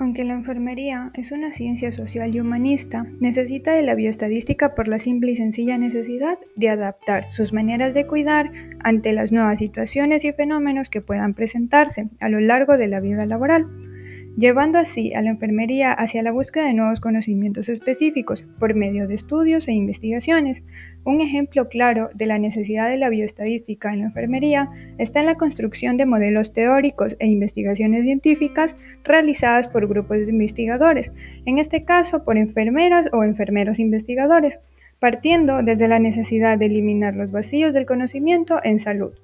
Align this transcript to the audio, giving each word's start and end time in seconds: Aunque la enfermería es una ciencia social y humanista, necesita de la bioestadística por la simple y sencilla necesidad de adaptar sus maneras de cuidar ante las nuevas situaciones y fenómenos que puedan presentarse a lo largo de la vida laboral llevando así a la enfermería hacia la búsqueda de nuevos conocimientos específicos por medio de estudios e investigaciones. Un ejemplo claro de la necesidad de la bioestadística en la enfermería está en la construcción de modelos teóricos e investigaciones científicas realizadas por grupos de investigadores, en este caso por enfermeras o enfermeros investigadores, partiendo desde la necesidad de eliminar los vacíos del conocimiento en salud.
Aunque 0.00 0.22
la 0.22 0.34
enfermería 0.34 1.10
es 1.14 1.32
una 1.32 1.52
ciencia 1.52 1.90
social 1.90 2.32
y 2.32 2.40
humanista, 2.40 3.04
necesita 3.18 3.72
de 3.72 3.82
la 3.82 3.96
bioestadística 3.96 4.76
por 4.76 4.86
la 4.86 5.00
simple 5.00 5.32
y 5.32 5.36
sencilla 5.36 5.76
necesidad 5.76 6.38
de 6.54 6.68
adaptar 6.68 7.24
sus 7.24 7.52
maneras 7.52 7.94
de 7.94 8.06
cuidar 8.06 8.52
ante 8.78 9.12
las 9.12 9.32
nuevas 9.32 9.58
situaciones 9.58 10.24
y 10.24 10.32
fenómenos 10.32 10.88
que 10.88 11.00
puedan 11.00 11.34
presentarse 11.34 12.06
a 12.20 12.28
lo 12.28 12.38
largo 12.38 12.76
de 12.76 12.86
la 12.86 13.00
vida 13.00 13.26
laboral 13.26 13.66
llevando 14.38 14.78
así 14.78 15.12
a 15.14 15.22
la 15.22 15.30
enfermería 15.30 15.92
hacia 15.92 16.22
la 16.22 16.30
búsqueda 16.30 16.66
de 16.66 16.72
nuevos 16.72 17.00
conocimientos 17.00 17.68
específicos 17.68 18.46
por 18.60 18.72
medio 18.76 19.08
de 19.08 19.16
estudios 19.16 19.66
e 19.66 19.72
investigaciones. 19.72 20.62
Un 21.04 21.20
ejemplo 21.20 21.68
claro 21.68 22.10
de 22.14 22.26
la 22.26 22.38
necesidad 22.38 22.88
de 22.88 22.98
la 22.98 23.08
bioestadística 23.08 23.92
en 23.92 23.98
la 23.98 24.04
enfermería 24.06 24.70
está 24.96 25.18
en 25.18 25.26
la 25.26 25.34
construcción 25.34 25.96
de 25.96 26.06
modelos 26.06 26.52
teóricos 26.52 27.16
e 27.18 27.26
investigaciones 27.26 28.04
científicas 28.04 28.76
realizadas 29.02 29.66
por 29.66 29.88
grupos 29.88 30.18
de 30.18 30.30
investigadores, 30.30 31.10
en 31.44 31.58
este 31.58 31.84
caso 31.84 32.24
por 32.24 32.38
enfermeras 32.38 33.08
o 33.12 33.24
enfermeros 33.24 33.80
investigadores, 33.80 34.60
partiendo 35.00 35.64
desde 35.64 35.88
la 35.88 35.98
necesidad 35.98 36.58
de 36.58 36.66
eliminar 36.66 37.16
los 37.16 37.32
vacíos 37.32 37.74
del 37.74 37.86
conocimiento 37.86 38.60
en 38.62 38.78
salud. 38.78 39.14